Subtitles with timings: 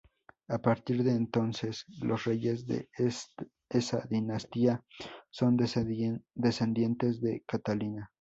[0.47, 2.89] A partir de entonces los reyes de
[3.69, 4.83] esa dinastía
[5.29, 8.09] son descendientes de Catalina.